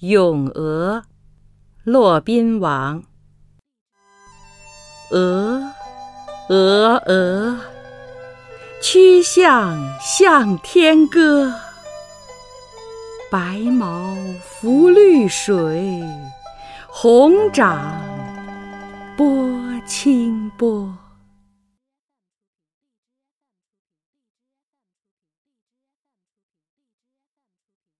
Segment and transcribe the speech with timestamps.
[0.00, 1.04] 咏鹅
[1.82, 3.02] 骆宾王。
[5.10, 5.72] 鹅
[6.50, 7.58] 鹅鹅
[8.82, 11.50] 曲项向天歌。
[13.30, 16.04] 白毛浮绿水
[16.88, 17.98] 红掌
[19.16, 19.26] 拨
[19.86, 21.05] 清波。